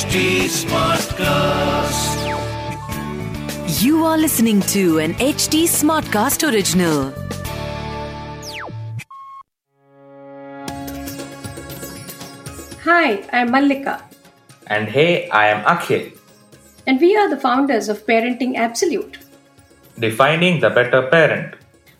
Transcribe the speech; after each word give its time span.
HT 0.00 0.48
Smartcast. 0.48 2.16
You 3.82 4.04
are 4.06 4.16
listening 4.16 4.62
to 4.72 4.98
an 4.98 5.12
HT 5.14 5.64
Smartcast 5.64 6.50
original. 6.50 7.12
Hi, 12.84 13.22
I'm 13.32 13.50
Mallika, 13.50 14.02
And 14.68 14.88
hey, 14.88 15.28
I 15.30 15.46
am 15.48 15.64
Akhil, 15.64 16.16
and 16.86 17.00
we 17.00 17.16
are 17.16 17.28
the 17.28 17.36
founders 17.40 17.88
of 17.88 18.04
Parenting 18.06 18.56
Absolute. 18.56 19.18
defining 19.98 20.60
the 20.60 20.70
better 20.70 21.02
parent. 21.08 21.54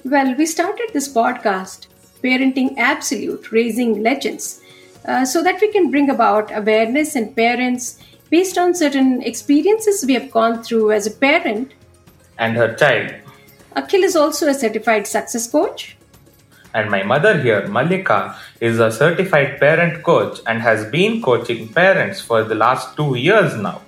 Well, 0.05 0.35
we 0.37 0.47
started 0.47 0.89
this 0.93 1.13
podcast, 1.13 1.89
Parenting 2.23 2.77
Absolute 2.79 3.53
Raising 3.53 4.03
Legends, 4.03 4.63
uh, 5.11 5.25
so 5.25 5.43
that 5.43 5.61
we 5.61 5.69
can 5.73 5.91
bring 5.91 6.11
about 6.11 6.57
awareness 6.57 7.17
in 7.17 7.33
parents 7.35 7.99
based 8.31 8.57
on 8.57 8.75
certain 8.75 9.23
experiences 9.23 10.05
we 10.07 10.15
have 10.15 10.31
gone 10.31 10.63
through 10.63 10.93
as 10.93 11.07
a 11.07 11.11
parent. 11.11 11.73
And 12.39 12.57
her 12.57 12.75
child. 12.75 13.15
Akhil 13.77 14.05
is 14.05 14.17
also 14.17 14.49
a 14.49 14.55
certified 14.55 15.07
success 15.07 15.51
coach. 15.51 15.97
And 16.75 16.91
my 16.91 17.03
mother 17.03 17.41
here, 17.43 17.63
Mallika, 17.63 18.37
is 18.61 18.79
a 18.79 18.93
certified 18.93 19.59
parent 19.59 20.05
coach 20.05 20.39
and 20.47 20.63
has 20.63 20.85
been 20.91 21.21
coaching 21.21 21.69
parents 21.69 22.21
for 22.21 22.45
the 22.45 22.55
last 22.55 22.97
two 22.97 23.17
years 23.17 23.57
now. 23.57 23.83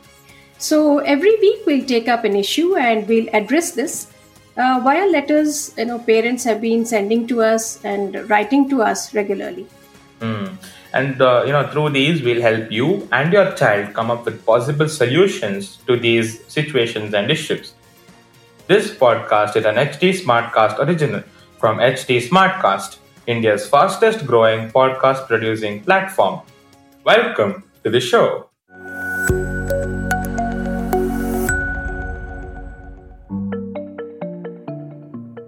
So 0.59 0.99
every 0.99 1.37
week 1.37 1.61
we'll 1.67 1.87
take 1.87 2.09
up 2.09 2.25
an 2.25 2.35
issue 2.35 2.75
and 2.77 3.07
we'll 3.07 3.29
address 3.33 3.73
this 3.73 4.09
uh, 4.57 4.81
via 4.83 5.07
letters. 5.07 5.73
You 5.79 5.85
know, 5.85 6.01
parents 6.01 6.43
have 6.45 6.61
been 6.61 6.85
sending 6.85 7.29
to 7.29 7.43
us 7.43 7.85
and 7.85 8.29
writing 8.29 8.69
to 8.71 8.83
us 8.83 9.15
regularly. 9.15 9.69
Hmm. 10.23 10.55
And 10.93 11.21
uh, 11.21 11.43
you 11.45 11.51
know, 11.51 11.67
through 11.67 11.91
these, 11.91 12.23
we'll 12.23 12.41
help 12.41 12.71
you 12.71 13.09
and 13.11 13.33
your 13.33 13.51
child 13.55 13.93
come 13.93 14.09
up 14.09 14.25
with 14.25 14.47
possible 14.47 14.89
solutions 14.89 15.79
to 15.89 15.97
these 15.97 16.47
situations 16.47 17.13
and 17.13 17.29
issues. 17.29 17.75
This 18.69 18.95
podcast 18.95 19.57
is 19.57 19.65
an 19.65 19.75
HT 19.75 20.23
Smartcast 20.23 20.79
original 20.79 21.25
from 21.59 21.79
HT 21.79 22.29
Smartcast, 22.29 22.99
India's 23.27 23.67
fastest 23.67 24.25
growing 24.25 24.71
podcast 24.71 25.27
producing 25.27 25.83
platform. 25.83 26.41
Welcome 27.03 27.65
to 27.83 27.91
the 27.91 28.01
show. 28.01 28.49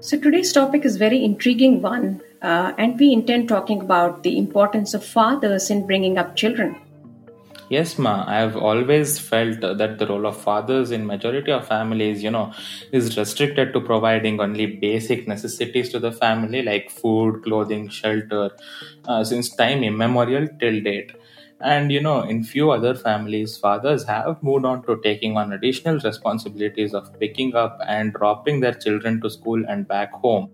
So 0.01 0.19
today's 0.19 0.53
topic 0.53 0.85
is 0.85 0.97
very 0.97 1.25
intriguing 1.25 1.81
one, 1.81 2.21
uh, 2.45 2.75
and 2.79 2.99
we 3.01 3.13
intend 3.13 3.49
talking 3.49 3.81
about 3.81 4.23
the 4.23 4.37
importance 4.39 4.95
of 4.95 5.05
fathers 5.05 5.71
in 5.71 5.87
bringing 5.87 6.19
up 6.19 6.37
children. 6.37 6.77
Yes, 7.71 7.99
ma. 7.99 8.25
I 8.27 8.37
have 8.41 8.57
always 8.57 9.19
felt 9.19 9.61
that 9.63 9.99
the 9.99 10.07
role 10.07 10.27
of 10.27 10.37
fathers 10.37 10.91
in 10.91 11.07
majority 11.07 11.51
of 11.51 11.67
families, 11.67 12.23
you 12.23 12.31
know, 12.31 12.53
is 12.93 13.17
restricted 13.17 13.73
to 13.73 13.81
providing 13.81 14.39
only 14.39 14.67
basic 14.67 15.27
necessities 15.27 15.89
to 15.93 15.99
the 15.99 16.13
family 16.13 16.63
like 16.63 16.91
food, 16.91 17.43
clothing, 17.43 17.89
shelter, 17.89 18.51
uh, 19.07 19.25
since 19.25 19.49
time 19.57 19.83
immemorial 19.83 20.47
till 20.61 20.83
date. 20.83 21.13
And 21.61 21.91
you 21.91 22.03
know, 22.03 22.21
in 22.21 22.45
few 22.45 22.71
other 22.71 22.95
families, 22.95 23.57
fathers 23.57 24.05
have 24.05 24.43
moved 24.43 24.67
on 24.67 24.85
to 24.85 25.01
taking 25.03 25.39
on 25.39 25.55
additional 25.55 25.99
responsibilities 26.01 26.93
of 26.93 27.19
picking 27.19 27.55
up 27.55 27.79
and 27.87 28.13
dropping 28.13 28.61
their 28.61 28.75
children 28.75 29.23
to 29.23 29.31
school 29.31 29.65
and 29.67 29.89
back 29.89 30.13
home. 30.13 30.51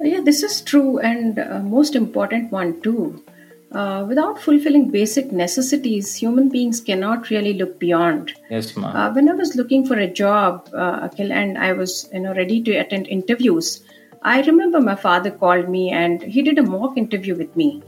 Yeah, 0.00 0.20
this 0.20 0.42
is 0.42 0.60
true, 0.60 0.98
and 0.98 1.38
uh, 1.38 1.60
most 1.60 1.94
important 1.94 2.52
one 2.52 2.80
too. 2.82 3.24
Uh, 3.72 4.04
without 4.08 4.40
fulfilling 4.40 4.90
basic 4.90 5.32
necessities, 5.32 6.14
human 6.14 6.48
beings 6.48 6.80
cannot 6.80 7.30
really 7.30 7.54
look 7.54 7.78
beyond. 7.78 8.32
Yes, 8.50 8.76
ma. 8.76 8.88
Uh, 8.90 9.12
when 9.12 9.28
I 9.28 9.32
was 9.32 9.56
looking 9.56 9.86
for 9.86 9.98
a 9.98 10.06
job, 10.06 10.68
uh, 10.72 11.08
Akhil, 11.08 11.30
and 11.32 11.58
I 11.58 11.72
was 11.72 12.08
you 12.12 12.20
know 12.20 12.34
ready 12.34 12.62
to 12.62 12.76
attend 12.76 13.08
interviews, 13.08 13.82
I 14.22 14.42
remember 14.42 14.80
my 14.80 14.94
father 14.94 15.30
called 15.30 15.68
me 15.68 15.90
and 15.90 16.22
he 16.22 16.42
did 16.42 16.58
a 16.58 16.62
mock 16.62 16.96
interview 16.96 17.34
with 17.36 17.56
me. 17.56 17.82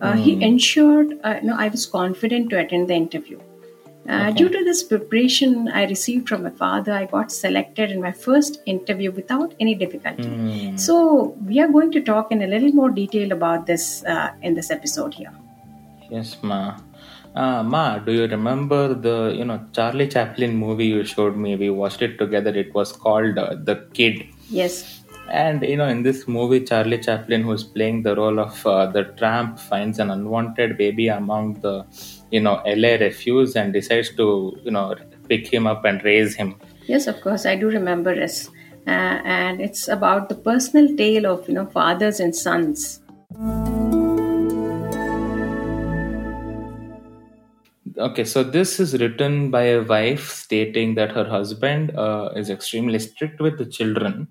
Uh, 0.00 0.14
He 0.14 0.42
ensured 0.42 1.18
uh, 1.24 1.38
you 1.40 1.48
know 1.48 1.56
I 1.56 1.68
was 1.68 1.86
confident 1.86 2.50
to 2.50 2.58
attend 2.58 2.88
the 2.88 2.94
interview. 2.94 3.38
Uh, 4.08 4.30
Due 4.32 4.48
to 4.48 4.64
this 4.64 4.82
preparation 4.82 5.68
I 5.68 5.84
received 5.86 6.28
from 6.28 6.42
my 6.42 6.50
father, 6.50 6.92
I 6.92 7.04
got 7.06 7.30
selected 7.30 7.90
in 7.90 8.00
my 8.00 8.10
first 8.12 8.60
interview 8.66 9.12
without 9.12 9.54
any 9.60 9.74
difficulty. 9.74 10.76
So 10.76 11.36
we 11.46 11.60
are 11.60 11.68
going 11.68 11.92
to 11.92 12.00
talk 12.02 12.32
in 12.32 12.42
a 12.42 12.46
little 12.46 12.72
more 12.72 12.90
detail 12.90 13.30
about 13.32 13.66
this 13.66 14.04
uh, 14.04 14.32
in 14.42 14.54
this 14.54 14.70
episode 14.70 15.14
here. 15.14 15.32
Yes, 16.10 16.36
ma. 16.42 16.78
Uh, 17.34 17.62
ma, 17.62 17.98
do 17.98 18.12
you 18.12 18.26
remember 18.26 18.92
the 18.92 19.32
you 19.34 19.44
know 19.44 19.64
Charlie 19.72 20.08
Chaplin 20.08 20.56
movie 20.56 20.86
you 20.86 21.04
showed 21.04 21.36
me? 21.36 21.56
We 21.56 21.70
watched 21.70 22.02
it 22.02 22.18
together. 22.18 22.50
It 22.50 22.74
was 22.74 22.92
called 22.92 23.38
uh, 23.38 23.54
The 23.54 23.86
Kid. 23.94 24.26
Yes. 24.50 25.01
And 25.32 25.62
you 25.62 25.78
know, 25.78 25.88
in 25.88 26.02
this 26.02 26.28
movie, 26.28 26.60
Charlie 26.60 26.98
Chaplin, 26.98 27.42
who's 27.42 27.64
playing 27.64 28.02
the 28.02 28.14
role 28.14 28.38
of 28.38 28.66
uh, 28.66 28.86
the 28.88 29.04
tramp, 29.16 29.58
finds 29.58 29.98
an 29.98 30.10
unwanted 30.10 30.76
baby 30.76 31.08
among 31.08 31.54
the 31.60 31.86
you 32.30 32.40
know 32.40 32.62
LA 32.66 32.96
refuse 32.96 33.56
and 33.56 33.72
decides 33.72 34.14
to 34.16 34.52
you 34.62 34.70
know 34.70 34.94
pick 35.30 35.50
him 35.50 35.66
up 35.66 35.86
and 35.86 36.04
raise 36.04 36.34
him. 36.34 36.56
Yes, 36.86 37.06
of 37.06 37.18
course, 37.22 37.46
I 37.46 37.56
do 37.56 37.70
remember 37.70 38.14
this, 38.14 38.50
uh, 38.86 38.90
and 39.24 39.62
it's 39.62 39.88
about 39.88 40.28
the 40.28 40.34
personal 40.34 40.94
tale 40.96 41.24
of 41.24 41.48
you 41.48 41.54
know 41.54 41.64
fathers 41.64 42.20
and 42.20 42.36
sons. 42.36 43.00
Okay, 47.96 48.24
so 48.24 48.42
this 48.42 48.78
is 48.80 49.00
written 49.00 49.50
by 49.50 49.62
a 49.62 49.82
wife 49.82 50.28
stating 50.28 50.94
that 50.96 51.12
her 51.12 51.24
husband 51.24 51.96
uh, 51.96 52.30
is 52.36 52.50
extremely 52.50 52.98
strict 52.98 53.40
with 53.40 53.56
the 53.56 53.66
children, 53.66 54.28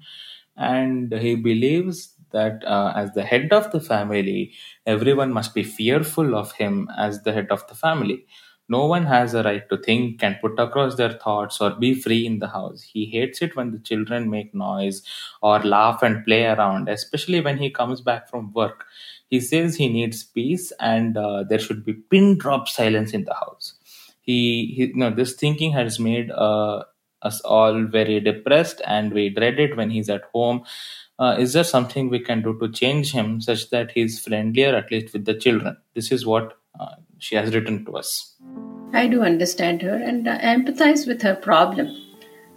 and 0.62 1.12
he 1.14 1.36
believes 1.36 2.14
that 2.32 2.64
uh, 2.66 2.94
as 2.96 3.12
the 3.14 3.24
head 3.24 3.52
of 3.52 3.72
the 3.72 3.80
family, 3.82 4.54
everyone 4.86 5.34
must 5.34 5.54
be 5.54 5.64
fearful 5.64 6.36
of 6.36 6.54
him 6.54 6.90
as 6.98 7.24
the 7.24 7.34
head 7.34 7.48
of 7.52 7.68
the 7.68 7.76
family. 7.76 8.26
No 8.70 8.86
one 8.86 9.06
has 9.06 9.34
a 9.34 9.44
right 9.44 9.68
to 9.70 9.78
think 9.78 10.24
and 10.24 10.40
put 10.40 10.58
across 10.58 10.96
their 10.96 11.12
thoughts 11.12 11.60
or 11.60 11.72
be 11.72 11.94
free 11.94 12.26
in 12.26 12.40
the 12.40 12.48
house. 12.48 12.82
He 12.84 13.06
hates 13.06 13.42
it 13.42 13.56
when 13.58 13.72
the 13.72 13.80
children 13.80 14.30
make 14.30 14.56
noise 14.56 15.04
or 15.42 15.60
laugh 15.60 16.02
and 16.04 16.24
play 16.26 16.46
around, 16.46 16.88
especially 16.88 17.42
when 17.42 17.58
he 17.58 17.70
comes 17.70 18.00
back 18.00 18.30
from 18.30 18.54
work. 18.54 18.86
He 19.30 19.42
says 19.42 19.76
he 19.76 19.90
needs 19.90 20.24
peace 20.24 20.72
and 20.80 21.18
uh, 21.18 21.44
there 21.44 21.60
should 21.60 21.84
be 21.84 21.94
pin 21.94 22.38
drop 22.38 22.70
silence 22.70 23.12
in 23.12 23.26
the 23.26 23.34
house. 23.34 23.74
He, 24.22 24.74
he 24.76 24.86
you 24.86 24.96
know, 24.96 25.10
this 25.10 25.34
thinking 25.34 25.74
has 25.74 26.00
made 26.00 26.32
uh, 26.32 26.84
us 27.22 27.42
all 27.42 27.84
very 27.84 28.20
depressed 28.20 28.82
and 28.86 29.14
we 29.14 29.30
dread 29.30 29.60
it 29.60 29.78
when 29.78 29.90
he's 29.90 30.10
at 30.10 30.24
home. 30.34 30.64
Uh, 31.20 31.36
is 31.38 31.54
there 31.54 31.64
something 31.64 32.10
we 32.10 32.20
can 32.20 32.42
do 32.42 32.58
to 32.60 32.72
change 32.72 33.12
him 33.12 33.42
such 33.42 33.70
that 33.70 33.92
he's 33.92 34.20
friendlier, 34.20 34.76
at 34.76 34.92
least 34.92 35.14
with 35.14 35.26
the 35.26 35.36
children? 35.36 35.78
This 35.94 36.12
is 36.12 36.26
what 36.26 36.58
uh, 36.80 36.96
she 37.20 37.36
has 37.36 37.54
written 37.54 37.86
to 37.86 37.98
us. 37.98 38.36
I 38.94 39.08
do 39.08 39.22
understand 39.22 39.82
her 39.84 39.96
and 39.96 40.28
uh, 40.28 40.40
empathize 40.40 41.08
with 41.08 41.22
her 41.22 41.36
problem. 41.36 41.96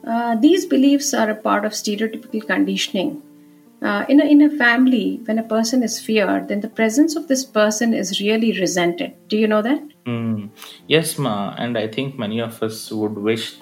Uh, 0.06 0.36
these 0.36 0.66
beliefs 0.66 1.14
are 1.14 1.30
a 1.30 1.34
part 1.34 1.64
of 1.64 1.72
stereotypical 1.72 2.46
conditioning. 2.46 3.22
Uh, 3.82 4.06
in, 4.08 4.20
a, 4.20 4.24
in 4.24 4.40
a 4.40 4.50
family, 4.56 5.20
when 5.26 5.38
a 5.38 5.42
person 5.42 5.82
is 5.82 6.00
feared, 6.00 6.48
then 6.48 6.60
the 6.60 6.68
presence 6.68 7.16
of 7.16 7.28
this 7.28 7.44
person 7.44 7.92
is 7.92 8.18
really 8.18 8.58
resented. 8.58 9.12
Do 9.28 9.36
you 9.36 9.46
know 9.46 9.60
that? 9.60 9.82
Mm. 10.06 10.50
Yes, 10.86 11.18
ma, 11.18 11.54
and 11.58 11.76
I 11.76 11.88
think 11.88 12.18
many 12.18 12.40
of 12.40 12.62
us 12.62 12.90
would 12.90 13.18
wish 13.18 13.56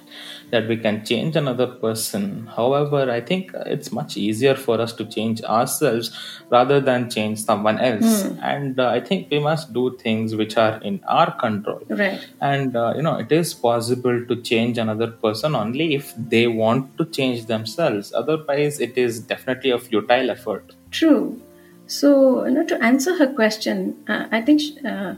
that 0.52 0.68
we 0.68 0.76
can 0.76 1.04
change 1.04 1.34
another 1.34 1.66
person. 1.66 2.46
However, 2.54 3.10
I 3.10 3.20
think 3.22 3.52
it's 3.66 3.90
much 3.90 4.16
easier 4.18 4.54
for 4.54 4.80
us 4.80 4.92
to 4.92 5.04
change 5.06 5.42
ourselves 5.42 6.10
rather 6.50 6.78
than 6.78 7.08
change 7.10 7.38
someone 7.40 7.78
else. 7.78 8.24
And 8.42 8.78
uh, 8.78 8.88
I 8.88 9.00
think 9.00 9.30
we 9.30 9.38
must 9.38 9.72
do 9.72 9.96
things 9.96 10.36
which 10.36 10.58
are 10.58 10.76
in 10.82 11.00
our 11.08 11.34
control. 11.38 11.82
Right. 11.88 12.20
And 12.40 12.76
uh, 12.76 12.92
you 12.96 13.02
know, 13.02 13.16
it 13.16 13.32
is 13.32 13.54
possible 13.54 14.26
to 14.26 14.36
change 14.42 14.76
another 14.76 15.08
person 15.08 15.54
only 15.54 15.94
if 15.94 16.12
they 16.16 16.46
want 16.46 16.98
to 16.98 17.06
change 17.06 17.46
themselves. 17.46 18.12
Otherwise, 18.12 18.78
it 18.78 18.98
is 18.98 19.20
definitely 19.20 19.70
a 19.70 19.78
futile 19.78 20.30
effort. 20.30 20.74
True. 20.90 21.40
So, 21.86 22.44
you 22.44 22.52
know, 22.52 22.66
to 22.66 22.82
answer 22.82 23.16
her 23.16 23.32
question, 23.32 23.96
uh, 24.06 24.26
I 24.30 24.42
think 24.42 24.60
sh- 24.60 24.84
uh, 24.84 25.14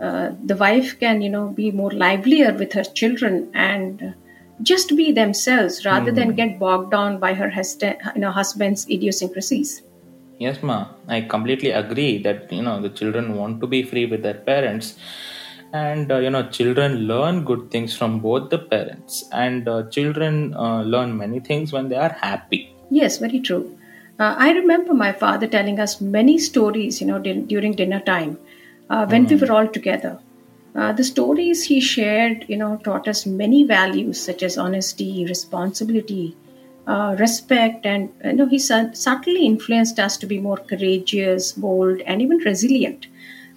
uh, 0.00 0.32
the 0.44 0.56
wife 0.56 0.98
can, 1.00 1.22
you 1.22 1.30
know, 1.30 1.48
be 1.48 1.70
more 1.70 1.90
livelier 1.90 2.52
with 2.52 2.74
her 2.74 2.84
children 2.84 3.50
and 3.54 4.14
just 4.62 4.96
be 4.96 5.12
themselves 5.12 5.84
rather 5.84 6.10
than 6.12 6.34
get 6.34 6.58
bogged 6.58 6.90
down 6.90 7.18
by 7.18 7.34
her 7.34 7.50
husband, 7.50 7.96
you 8.14 8.20
know, 8.20 8.30
husband's 8.30 8.88
idiosyncrasies. 8.88 9.82
Yes, 10.38 10.62
ma. 10.62 10.86
I 11.08 11.22
completely 11.22 11.70
agree 11.70 12.22
that 12.22 12.52
you 12.52 12.62
know 12.62 12.80
the 12.80 12.90
children 12.90 13.36
want 13.36 13.60
to 13.60 13.66
be 13.66 13.82
free 13.82 14.06
with 14.06 14.22
their 14.22 14.34
parents, 14.34 14.94
and 15.72 16.12
uh, 16.12 16.18
you 16.18 16.30
know 16.30 16.48
children 16.48 16.94
learn 17.08 17.44
good 17.44 17.70
things 17.72 17.96
from 17.96 18.20
both 18.20 18.50
the 18.50 18.58
parents, 18.58 19.24
and 19.32 19.68
uh, 19.68 19.88
children 19.90 20.54
uh, 20.54 20.82
learn 20.82 21.16
many 21.16 21.40
things 21.40 21.72
when 21.72 21.88
they 21.88 21.96
are 21.96 22.16
happy. 22.20 22.72
Yes, 22.90 23.18
very 23.18 23.40
true. 23.40 23.76
Uh, 24.18 24.34
I 24.38 24.52
remember 24.52 24.94
my 24.94 25.12
father 25.12 25.46
telling 25.46 25.80
us 25.80 26.00
many 26.00 26.38
stories, 26.38 27.00
you 27.00 27.06
know, 27.06 27.18
din- 27.18 27.46
during 27.46 27.72
dinner 27.72 28.00
time 28.00 28.38
uh, 28.90 29.06
when 29.06 29.26
we 29.26 29.36
were 29.36 29.52
all 29.52 29.68
together. 29.68 30.18
Uh, 30.74 30.92
the 30.92 31.04
stories 31.04 31.64
he 31.64 31.80
shared, 31.80 32.44
you 32.48 32.56
know, 32.56 32.76
taught 32.84 33.08
us 33.08 33.26
many 33.26 33.64
values 33.64 34.20
such 34.20 34.42
as 34.42 34.58
honesty, 34.58 35.24
responsibility, 35.26 36.36
uh, 36.86 37.16
respect, 37.18 37.84
and 37.84 38.10
you 38.24 38.32
know, 38.32 38.46
he 38.46 38.58
su- 38.58 38.90
subtly 38.94 39.44
influenced 39.44 39.98
us 39.98 40.16
to 40.16 40.26
be 40.26 40.38
more 40.38 40.56
courageous, 40.56 41.52
bold, 41.52 42.00
and 42.02 42.22
even 42.22 42.38
resilient. 42.38 43.06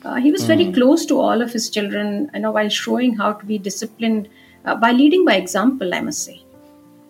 Uh, 0.04 0.16
he 0.16 0.31
was 0.31 0.46
very 0.46 0.72
close 0.74 1.06
to 1.06 1.19
all 1.19 1.42
of 1.42 1.54
his 1.54 1.69
children, 1.69 2.30
you 2.34 2.40
know, 2.40 2.52
while 2.52 2.69
showing 2.69 3.16
how 3.16 3.34
to 3.34 3.46
be 3.46 3.58
disciplined 3.58 4.28
uh, 4.66 4.75
by 4.75 4.92
leading 4.92 5.24
by 5.25 5.36
example. 5.36 5.94
I 5.94 6.02
must 6.02 6.24
say. 6.24 6.42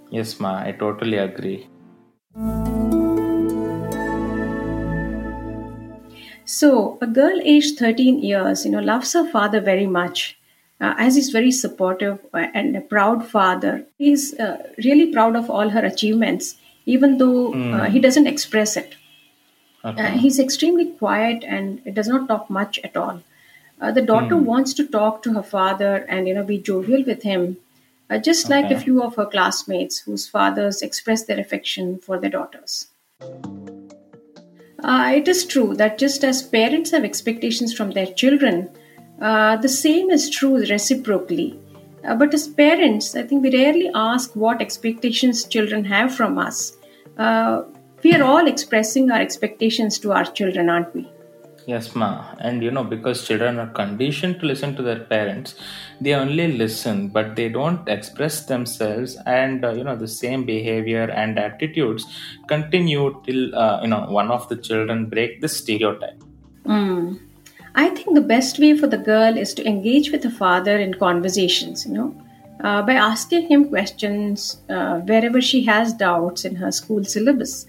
Yes, 0.09 0.39
ma. 0.39 0.57
I 0.59 0.73
totally 0.73 1.17
agree. 1.17 1.67
So, 6.51 6.97
a 6.99 7.07
girl 7.07 7.39
aged 7.45 7.79
13 7.79 8.21
years, 8.21 8.65
you 8.65 8.71
know, 8.71 8.81
loves 8.81 9.13
her 9.13 9.25
father 9.31 9.61
very 9.61 9.87
much, 9.87 10.37
uh, 10.81 10.95
as 10.97 11.15
he's 11.15 11.29
very 11.29 11.49
supportive 11.49 12.19
and 12.33 12.75
a 12.75 12.81
proud 12.81 13.25
father. 13.25 13.85
He's 13.97 14.37
uh, 14.37 14.57
really 14.83 15.13
proud 15.13 15.37
of 15.37 15.49
all 15.49 15.69
her 15.69 15.85
achievements, 15.85 16.55
even 16.85 17.19
though 17.19 17.53
uh, 17.53 17.89
he 17.89 18.01
doesn't 18.01 18.27
express 18.27 18.75
it. 18.75 18.95
Okay. 19.85 20.07
Uh, 20.07 20.11
he's 20.17 20.39
extremely 20.39 20.87
quiet 20.87 21.45
and 21.47 21.81
does 21.95 22.09
not 22.09 22.27
talk 22.27 22.49
much 22.49 22.79
at 22.83 22.97
all. 22.97 23.23
Uh, 23.79 23.93
the 23.93 24.01
daughter 24.01 24.35
wants 24.35 24.73
to 24.73 24.85
talk 24.85 25.23
to 25.23 25.33
her 25.35 25.43
father 25.43 26.05
and 26.09 26.27
you 26.27 26.33
know 26.33 26.43
be 26.43 26.57
jovial 26.57 27.05
with 27.05 27.23
him, 27.23 27.57
uh, 28.09 28.17
just 28.17 28.49
like 28.49 28.69
a 28.69 28.79
few 28.79 29.01
of 29.01 29.15
her 29.15 29.25
classmates 29.25 29.99
whose 29.99 30.27
fathers 30.27 30.81
express 30.81 31.23
their 31.23 31.39
affection 31.39 31.97
for 31.97 32.19
their 32.19 32.29
daughters. 32.29 32.87
Uh, 34.83 35.13
it 35.15 35.27
is 35.27 35.45
true 35.45 35.75
that 35.75 35.97
just 35.97 36.23
as 36.23 36.41
parents 36.41 36.91
have 36.91 37.03
expectations 37.03 37.73
from 37.73 37.91
their 37.91 38.07
children, 38.07 38.69
uh, 39.21 39.55
the 39.57 39.69
same 39.69 40.09
is 40.09 40.29
true 40.29 40.57
reciprocally. 40.57 41.59
Uh, 42.03 42.15
but 42.15 42.33
as 42.33 42.47
parents, 42.47 43.15
I 43.15 43.23
think 43.23 43.43
we 43.43 43.51
rarely 43.51 43.91
ask 43.93 44.35
what 44.35 44.61
expectations 44.61 45.43
children 45.43 45.85
have 45.85 46.15
from 46.15 46.39
us. 46.39 46.77
Uh, 47.17 47.63
we 48.03 48.13
are 48.13 48.23
all 48.23 48.47
expressing 48.47 49.11
our 49.11 49.21
expectations 49.21 49.99
to 49.99 50.11
our 50.11 50.25
children, 50.25 50.69
aren't 50.69 50.93
we? 50.95 51.07
Yes, 51.67 51.95
ma. 51.95 52.33
And 52.39 52.63
you 52.63 52.71
know, 52.71 52.83
because 52.83 53.27
children 53.27 53.59
are 53.59 53.67
conditioned 53.67 54.39
to 54.39 54.45
listen 54.45 54.75
to 54.75 54.81
their 54.81 54.99
parents, 54.99 55.55
they 55.99 56.13
only 56.13 56.51
listen, 56.57 57.09
but 57.09 57.35
they 57.35 57.49
don't 57.49 57.87
express 57.87 58.45
themselves. 58.45 59.17
And 59.25 59.63
uh, 59.63 59.71
you 59.71 59.83
know, 59.83 59.95
the 59.95 60.07
same 60.07 60.43
behavior 60.45 61.03
and 61.03 61.37
attitudes 61.37 62.05
continue 62.47 63.21
till 63.25 63.55
uh, 63.55 63.81
you 63.81 63.89
know 63.89 64.07
one 64.09 64.31
of 64.31 64.47
the 64.49 64.55
children 64.55 65.05
break 65.05 65.41
the 65.41 65.49
stereotype. 65.49 66.23
Mm. 66.65 67.19
I 67.75 67.89
think 67.89 68.15
the 68.15 68.21
best 68.21 68.59
way 68.59 68.77
for 68.77 68.87
the 68.87 68.97
girl 68.97 69.37
is 69.37 69.53
to 69.53 69.65
engage 69.65 70.11
with 70.11 70.23
the 70.23 70.31
father 70.31 70.77
in 70.77 70.95
conversations, 70.95 71.85
you 71.85 71.93
know, 71.93 72.21
uh, 72.63 72.81
by 72.81 72.93
asking 72.93 73.47
him 73.47 73.69
questions 73.69 74.57
uh, 74.69 74.99
wherever 74.99 75.39
she 75.39 75.63
has 75.65 75.93
doubts 75.93 76.43
in 76.43 76.55
her 76.55 76.71
school 76.71 77.05
syllabus. 77.05 77.65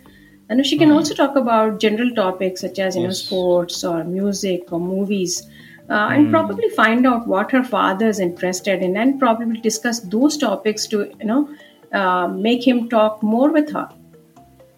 And 0.52 0.66
she 0.66 0.76
can 0.76 0.90
also 0.92 1.14
talk 1.14 1.34
about 1.34 1.80
general 1.80 2.10
topics 2.10 2.60
such 2.60 2.78
as, 2.78 2.94
you 2.94 3.04
know, 3.04 3.10
sports 3.10 3.82
or 3.82 4.04
music 4.04 4.70
or 4.70 4.78
movies. 4.78 5.48
Uh, 5.88 6.08
and 6.12 6.30
probably 6.30 6.68
find 6.68 7.06
out 7.06 7.26
what 7.26 7.50
her 7.50 7.64
father 7.64 8.06
is 8.06 8.20
interested 8.20 8.82
in 8.82 8.96
and 8.96 9.18
probably 9.18 9.60
discuss 9.60 10.00
those 10.00 10.36
topics 10.36 10.86
to 10.86 11.10
you 11.20 11.26
know 11.26 11.48
uh, 11.92 12.28
make 12.28 12.66
him 12.66 12.88
talk 12.88 13.22
more 13.22 13.50
with 13.50 13.72
her 13.72 13.88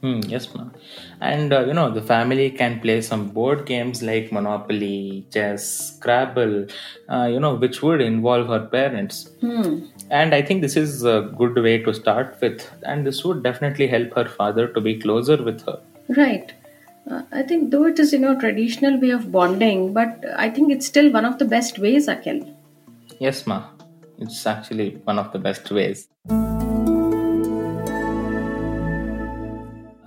Hmm, 0.05 0.21
yes, 0.29 0.55
ma'am. 0.55 0.71
And 1.23 1.51
uh, 1.51 1.61
you 1.65 1.73
know, 1.73 1.91
the 1.91 2.03
family 2.03 2.51
can 2.51 2.79
play 2.81 3.01
some 3.01 3.29
board 3.31 3.65
games 3.65 4.03
like 4.03 4.31
Monopoly, 4.31 5.27
chess, 5.33 5.67
Scrabble, 5.93 6.67
uh, 7.09 7.25
you 7.25 7.41
know, 7.41 7.55
which 7.55 7.81
would 7.83 8.03
involve 8.03 8.49
her 8.49 8.67
parents. 8.67 9.31
And 10.11 10.35
I 10.35 10.43
think 10.43 10.61
this 10.61 10.77
is 10.77 11.05
a 11.05 11.33
good 11.39 11.55
way 11.56 11.79
to 11.85 11.95
start 11.95 12.37
with, 12.43 12.71
and 12.83 13.06
this 13.06 13.25
would 13.25 13.43
definitely 13.43 13.87
help 13.87 14.15
her 14.15 14.29
father 14.29 14.69
to 14.75 14.81
be 14.83 15.01
closer 15.01 15.43
with 15.43 15.65
her. 15.65 15.81
Right. 16.15 16.53
Uh, 17.11 17.23
I 17.33 17.43
think 17.43 17.71
though 17.71 17.85
it 17.87 17.99
is 17.99 18.12
you 18.12 18.19
know 18.19 18.39
traditional 18.39 19.01
way 19.01 19.11
of 19.11 19.33
bonding, 19.33 19.95
but 19.95 20.23
I 20.37 20.51
think 20.51 20.71
it's 20.71 20.87
still 20.87 21.11
one 21.11 21.25
of 21.25 21.39
the 21.39 21.47
best 21.47 21.79
ways, 21.79 22.09
Akhil. 22.09 22.55
Yes, 23.21 23.47
ma. 23.47 23.62
It's 24.19 24.47
actually 24.47 24.91
one 25.05 25.19
of 25.19 25.33
the 25.33 25.39
best 25.39 25.71
ways. 25.71 26.09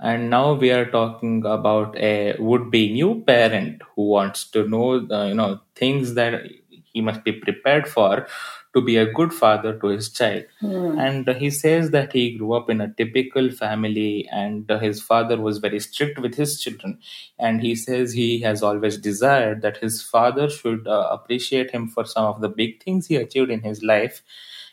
And 0.08 0.30
now 0.30 0.54
we 0.54 0.70
are 0.70 0.88
talking 0.90 1.44
about 1.44 1.96
a 1.96 2.36
would-be 2.38 2.92
new 2.92 3.22
parent 3.26 3.82
who 3.94 4.08
wants 4.08 4.44
to 4.52 4.66
know, 4.68 5.06
uh, 5.10 5.26
you 5.26 5.34
know, 5.34 5.60
things 5.74 6.14
that 6.14 6.34
he 6.92 7.00
must 7.00 7.24
be 7.24 7.32
prepared 7.32 7.86
for 7.88 8.26
to 8.74 8.80
be 8.80 8.96
a 8.96 9.10
good 9.18 9.32
father 9.32 9.78
to 9.80 9.86
his 9.88 10.10
child. 10.18 10.44
And 11.04 11.28
he 11.28 11.50
says 11.50 11.90
that 11.90 12.12
he 12.12 12.36
grew 12.38 12.52
up 12.54 12.68
in 12.70 12.80
a 12.80 12.92
typical 13.00 13.50
family, 13.50 14.28
and 14.30 14.68
his 14.80 15.00
father 15.02 15.38
was 15.40 15.58
very 15.58 15.80
strict 15.80 16.18
with 16.18 16.34
his 16.34 16.60
children. 16.60 16.98
And 17.38 17.60
he 17.60 17.74
says 17.74 18.12
he 18.12 18.40
has 18.40 18.62
always 18.62 18.98
desired 18.98 19.62
that 19.62 19.78
his 19.78 20.02
father 20.02 20.48
should 20.50 20.86
uh, 20.86 21.08
appreciate 21.10 21.70
him 21.70 21.88
for 21.88 22.04
some 22.04 22.24
of 22.26 22.40
the 22.40 22.48
big 22.48 22.82
things 22.82 23.06
he 23.06 23.16
achieved 23.16 23.50
in 23.50 23.62
his 23.62 23.82
life, 23.82 24.22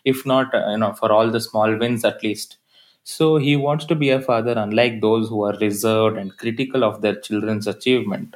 if 0.04 0.26
not, 0.26 0.54
uh, 0.54 0.70
you 0.72 0.78
know, 0.78 0.94
for 0.94 1.12
all 1.12 1.30
the 1.32 1.42
small 1.42 1.76
wins 1.78 2.06
at 2.06 2.24
least. 2.24 2.58
So 3.08 3.38
he 3.38 3.56
wants 3.56 3.86
to 3.86 3.96
be 3.96 4.10
a 4.10 4.20
father, 4.20 4.54
unlike 4.58 5.00
those 5.00 5.30
who 5.30 5.44
are 5.44 5.56
reserved 5.62 6.18
and 6.18 6.36
critical 6.36 6.84
of 6.84 7.02
their 7.02 7.16
children's 7.16 7.68
achievement. 7.68 8.36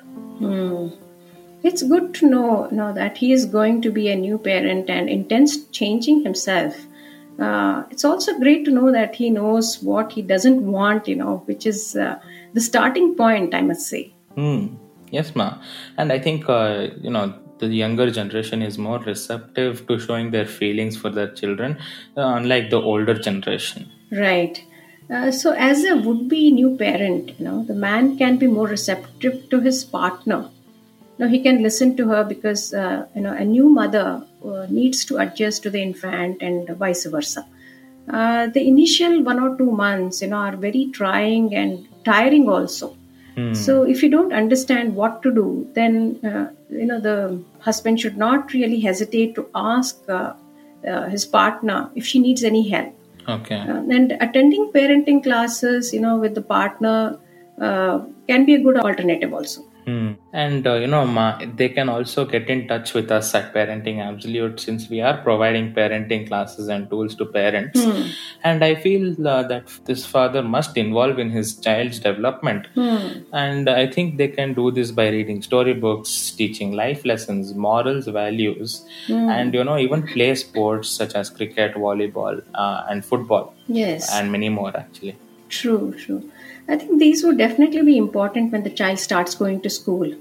It's 1.64 1.84
good 1.84 2.14
to 2.16 2.30
know, 2.30 2.68
know 2.72 2.94
that 2.94 3.18
he 3.18 3.34
is 3.34 3.46
going 3.46 3.82
to 3.82 3.92
be 3.92 4.10
a 4.10 4.16
new 4.16 4.38
parent 4.38 4.90
and 4.90 5.10
intends 5.10 5.66
changing 5.72 6.24
himself. 6.24 6.86
Uh, 7.40 7.84
it's 7.90 8.06
also 8.06 8.38
great 8.38 8.64
to 8.66 8.72
know 8.72 8.92
that 8.92 9.16
he 9.16 9.32
knows 9.32 9.82
what 9.82 10.12
he 10.12 10.22
doesn't 10.22 10.62
want, 10.62 11.08
you 11.08 11.16
know, 11.16 11.42
which 11.46 11.66
is 11.66 11.96
uh, 11.96 12.20
the 12.54 12.62
starting 12.62 13.16
point, 13.16 13.56
I 13.56 13.62
must 13.62 13.88
say. 13.88 14.14
Hmm. 14.36 14.68
Yes, 15.12 15.36
ma. 15.36 15.58
And 15.98 16.12
I 16.12 16.20
think 16.20 16.48
uh, 16.48 16.90
you 17.02 17.10
know 17.10 17.34
the 17.58 17.68
younger 17.68 18.12
generation 18.12 18.62
is 18.62 18.78
more 18.78 19.00
receptive 19.00 19.88
to 19.88 20.00
showing 20.00 20.30
their 20.30 20.46
feelings 20.46 20.96
for 20.96 21.10
their 21.10 21.32
children, 21.32 21.78
uh, 22.16 22.22
unlike 22.22 22.70
the 22.70 22.80
older 22.80 23.16
generation. 23.16 23.92
Right. 24.12 24.64
Uh, 25.10 25.32
so, 25.32 25.54
as 25.54 25.84
a 25.84 25.96
would-be 25.96 26.52
new 26.52 26.78
parent, 26.78 27.40
you 27.40 27.46
know, 27.46 27.64
the 27.64 27.74
man 27.74 28.18
can 28.18 28.38
be 28.38 28.48
more 28.48 28.68
receptive 28.68 29.50
to 29.50 29.60
his 29.60 29.84
partner. 29.84 30.50
Now, 31.18 31.28
he 31.28 31.42
can 31.42 31.64
listen 31.64 31.98
to 31.98 32.08
her 32.10 32.24
because 32.24 32.74
uh, 32.74 33.08
you 33.16 33.22
know 33.22 33.34
a 33.34 33.44
new 33.44 33.70
mother 33.70 34.24
uh, 34.46 34.68
needs 34.70 35.04
to 35.06 35.18
adjust 35.18 35.64
to 35.64 35.70
the 35.70 35.82
infant 35.82 36.42
and 36.42 36.70
vice 36.78 37.06
versa. 37.06 37.46
Uh, 38.08 38.48
the 38.48 38.68
initial 38.68 39.22
one 39.24 39.40
or 39.40 39.58
two 39.58 39.72
months, 39.72 40.22
you 40.22 40.30
know, 40.30 40.38
are 40.38 40.56
very 40.56 40.90
trying 40.94 41.54
and 41.56 41.88
tiring 42.06 42.48
also. 42.48 42.96
So, 43.54 43.84
if 43.84 44.04
you 44.04 44.10
don't 44.10 44.34
understand 44.34 44.96
what 44.96 45.22
to 45.24 45.34
do, 45.34 45.68
then 45.74 46.20
uh, 46.26 46.50
you 46.70 46.86
know 46.86 47.00
the 47.00 47.42
husband 47.60 48.02
should 48.02 48.18
not 48.18 48.52
really 48.54 48.82
hesitate 48.82 49.34
to 49.36 49.48
ask 49.56 49.98
uh, 50.10 50.34
uh, 50.86 51.10
his 51.10 51.26
partner 51.26 51.90
if 51.96 52.06
she 52.06 52.20
needs 52.20 52.44
any 52.44 52.68
help. 52.68 52.94
Okay. 53.30 53.58
Uh, 53.58 53.84
and 53.98 54.12
attending 54.20 54.72
parenting 54.74 55.22
classes, 55.24 55.94
you 55.94 56.02
know, 56.02 56.18
with 56.18 56.36
the 56.36 56.42
partner 56.42 57.20
uh, 57.62 58.00
can 58.28 58.46
be 58.46 58.56
a 58.56 58.60
good 58.60 58.78
alternative 58.78 59.34
also. 59.34 59.62
Hmm. 59.86 60.09
And 60.32 60.68
uh, 60.68 60.76
you 60.76 60.86
know, 60.86 61.08
ma, 61.08 61.40
they 61.56 61.70
can 61.70 61.90
also 61.90 62.24
get 62.24 62.50
in 62.52 62.68
touch 62.68 62.94
with 62.94 63.10
us 63.12 63.34
at 63.34 63.52
Parenting 63.52 64.00
Absolute 64.00 64.60
since 64.60 64.88
we 64.88 65.02
are 65.02 65.18
providing 65.18 65.74
parenting 65.74 66.28
classes 66.28 66.68
and 66.68 66.88
tools 66.88 67.16
to 67.16 67.26
parents. 67.26 67.80
And 68.44 68.64
I 68.64 68.76
feel 68.76 69.28
uh, 69.28 69.42
that 69.48 69.68
this 69.86 70.06
father 70.06 70.44
must 70.44 70.78
involve 70.78 71.18
in 71.18 71.32
his 71.32 71.56
child's 71.58 72.00
development. 72.00 72.68
And 73.34 73.70
I 73.70 73.88
think 73.88 74.18
they 74.18 74.28
can 74.28 74.54
do 74.54 74.70
this 74.72 74.92
by 74.92 75.10
reading 75.10 75.42
storybooks, 75.42 76.32
teaching 76.32 76.74
life 76.74 77.06
lessons, 77.06 77.56
morals, 77.56 78.06
values, 78.08 78.86
and 79.10 79.54
you 79.54 79.64
know, 79.64 79.78
even 79.80 80.04
play 80.06 80.36
sports 80.36 80.90
such 80.90 81.16
as 81.16 81.32
cricket, 81.32 81.74
volleyball, 81.74 82.44
uh, 82.54 82.84
and 82.90 83.04
football, 83.04 83.54
Yes, 83.68 84.14
and 84.14 84.32
many 84.32 84.50
more 84.50 84.76
actually. 84.78 85.18
True, 85.50 85.94
true. 85.98 86.32
I 86.68 86.76
think 86.78 87.00
these 87.00 87.24
would 87.24 87.38
definitely 87.38 87.82
be 87.84 87.98
important 87.98 88.52
when 88.52 88.64
the 88.64 88.70
child 88.70 89.00
starts 89.00 89.36
going 89.36 89.62
to 89.62 89.70
school. 89.70 90.14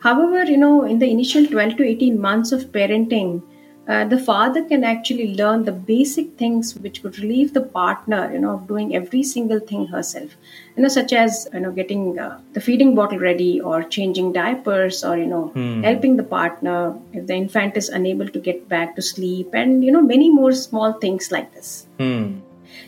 However, 0.00 0.44
you 0.44 0.56
know, 0.56 0.84
in 0.84 0.98
the 0.98 1.10
initial 1.10 1.46
12 1.46 1.76
to 1.76 1.84
18 1.84 2.20
months 2.20 2.52
of 2.52 2.66
parenting, 2.72 3.42
uh, 3.88 4.04
the 4.04 4.18
father 4.18 4.64
can 4.64 4.82
actually 4.82 5.34
learn 5.34 5.64
the 5.64 5.72
basic 5.72 6.36
things 6.36 6.74
which 6.76 7.02
could 7.02 7.18
relieve 7.20 7.54
the 7.54 7.60
partner, 7.60 8.30
you 8.32 8.38
know, 8.40 8.54
of 8.54 8.66
doing 8.66 8.96
every 8.96 9.22
single 9.22 9.60
thing 9.60 9.86
herself, 9.86 10.30
you 10.76 10.82
know, 10.82 10.88
such 10.88 11.12
as 11.12 11.46
you 11.54 11.60
know 11.60 11.70
getting 11.70 12.18
uh, 12.18 12.38
the 12.52 12.60
feeding 12.60 12.94
bottle 12.96 13.18
ready 13.18 13.60
or 13.60 13.84
changing 13.84 14.32
diapers 14.32 15.04
or 15.04 15.16
you 15.16 15.26
know 15.26 15.44
Hmm. 15.54 15.82
helping 15.84 16.16
the 16.16 16.24
partner 16.24 16.98
if 17.12 17.26
the 17.28 17.34
infant 17.34 17.76
is 17.76 17.88
unable 17.88 18.28
to 18.28 18.40
get 18.40 18.68
back 18.68 18.96
to 18.96 19.02
sleep 19.02 19.54
and 19.54 19.84
you 19.84 19.92
know 19.92 20.02
many 20.02 20.30
more 20.30 20.52
small 20.52 20.92
things 20.94 21.30
like 21.30 21.54
this. 21.54 21.86
Hmm. 21.98 22.26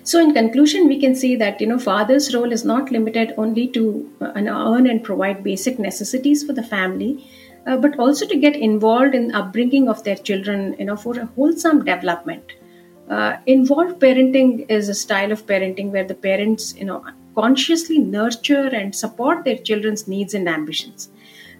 So, 0.02 0.20
in 0.20 0.32
conclusion, 0.34 0.88
we 0.88 1.00
can 1.00 1.14
say 1.14 1.34
that 1.36 1.60
you 1.60 1.66
know 1.66 1.78
father's 1.78 2.34
role 2.34 2.52
is 2.52 2.64
not 2.64 2.90
limited 2.90 3.34
only 3.36 3.68
to 3.68 4.10
uh, 4.20 4.32
earn 4.36 4.86
and 4.86 5.02
provide 5.02 5.44
basic 5.44 5.78
necessities 5.78 6.44
for 6.44 6.52
the 6.52 6.62
family, 6.62 7.26
uh, 7.66 7.76
but 7.76 7.98
also 7.98 8.26
to 8.26 8.36
get 8.36 8.56
involved 8.56 9.14
in 9.14 9.34
upbringing 9.34 9.88
of 9.88 10.02
their 10.04 10.16
children, 10.16 10.74
you 10.78 10.84
know, 10.84 10.96
for 10.96 11.18
a 11.18 11.26
wholesome 11.26 11.84
development. 11.84 12.52
Uh, 13.10 13.36
involved 13.46 13.98
parenting 14.00 14.66
is 14.68 14.88
a 14.88 14.94
style 14.94 15.32
of 15.32 15.46
parenting 15.46 15.90
where 15.90 16.04
the 16.04 16.14
parents, 16.14 16.74
you 16.76 16.84
know, 16.84 17.04
consciously 17.34 17.98
nurture 17.98 18.66
and 18.66 18.94
support 18.94 19.44
their 19.44 19.56
children's 19.56 20.06
needs 20.06 20.34
and 20.34 20.48
ambitions. 20.48 21.08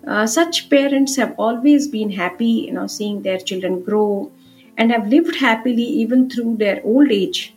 Uh, 0.06 0.26
such 0.26 0.68
parents 0.70 1.16
have 1.16 1.34
always 1.38 1.88
been 1.88 2.10
happy, 2.10 2.66
you 2.66 2.72
know, 2.72 2.86
seeing 2.86 3.22
their 3.22 3.38
children 3.38 3.82
grow 3.82 4.30
and 4.76 4.92
have 4.92 5.08
lived 5.08 5.36
happily 5.36 5.82
even 5.82 6.28
through 6.30 6.56
their 6.56 6.80
old 6.84 7.10
age. 7.10 7.54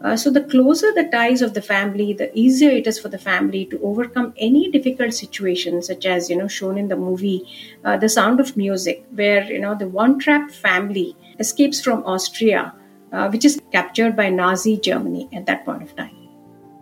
Uh, 0.00 0.16
so 0.16 0.30
the 0.30 0.42
closer 0.42 0.92
the 0.94 1.08
ties 1.10 1.42
of 1.42 1.54
the 1.54 1.62
family, 1.62 2.12
the 2.12 2.30
easier 2.38 2.70
it 2.70 2.86
is 2.86 2.98
for 3.00 3.08
the 3.08 3.18
family 3.18 3.66
to 3.66 3.80
overcome 3.82 4.32
any 4.36 4.70
difficult 4.70 5.12
situation, 5.12 5.82
such 5.82 6.06
as 6.06 6.30
you 6.30 6.36
know 6.36 6.46
shown 6.46 6.78
in 6.78 6.88
the 6.88 6.96
movie 6.96 7.42
uh, 7.84 7.96
"The 7.96 8.08
Sound 8.08 8.38
of 8.38 8.56
Music," 8.56 9.04
where 9.10 9.42
you 9.44 9.58
know 9.58 9.74
the 9.74 9.88
von 9.88 10.18
Trapp 10.18 10.50
family 10.50 11.16
escapes 11.40 11.80
from 11.80 12.04
Austria, 12.04 12.74
uh, 13.12 13.28
which 13.28 13.44
is 13.44 13.60
captured 13.72 14.14
by 14.14 14.28
Nazi 14.28 14.76
Germany 14.76 15.28
at 15.32 15.46
that 15.46 15.64
point 15.64 15.82
of 15.82 15.96
time. 15.96 16.14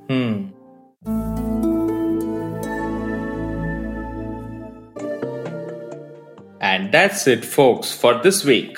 Hmm. 0.09 0.57
And 6.61 6.93
that's 6.93 7.27
it, 7.27 7.45
folks, 7.45 7.93
for 7.93 8.21
this 8.23 8.45
week. 8.45 8.77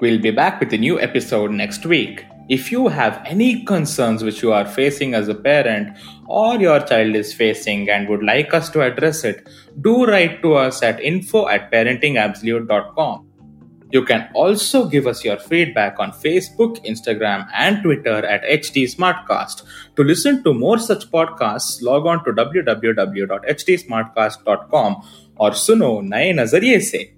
We'll 0.00 0.20
be 0.20 0.30
back 0.30 0.60
with 0.60 0.72
a 0.72 0.78
new 0.78 1.00
episode 1.00 1.50
next 1.52 1.84
week. 1.86 2.24
If 2.48 2.72
you 2.72 2.88
have 2.88 3.22
any 3.26 3.62
concerns 3.64 4.24
which 4.24 4.42
you 4.42 4.52
are 4.52 4.66
facing 4.66 5.14
as 5.14 5.28
a 5.28 5.34
parent 5.34 5.96
or 6.26 6.56
your 6.56 6.80
child 6.80 7.14
is 7.14 7.34
facing 7.34 7.90
and 7.90 8.08
would 8.08 8.22
like 8.22 8.54
us 8.54 8.70
to 8.70 8.80
address 8.80 9.24
it, 9.24 9.46
do 9.82 10.06
write 10.06 10.40
to 10.42 10.54
us 10.54 10.82
at 10.82 10.98
info 11.00 11.46
at 11.48 11.70
parentingabsolute.com. 11.70 13.26
You 13.90 14.04
can 14.04 14.28
also 14.34 14.86
give 14.86 15.06
us 15.06 15.24
your 15.24 15.38
feedback 15.38 15.98
on 15.98 16.12
Facebook, 16.12 16.84
Instagram, 16.86 17.48
and 17.54 17.82
Twitter 17.82 18.24
at 18.24 18.44
HT 18.44 18.96
Smartcast. 18.96 19.64
To 19.96 20.04
listen 20.04 20.44
to 20.44 20.54
more 20.54 20.78
such 20.78 21.10
podcasts, 21.10 21.82
log 21.82 22.06
on 22.06 22.24
to 22.24 22.32
www.htsmartcast.com 22.32 24.96
और 25.40 25.54
सुनो 25.54 26.00
नए 26.04 26.32
नजरिए 26.32 26.78
से 26.80 27.17